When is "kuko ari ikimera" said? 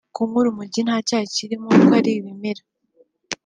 1.75-2.61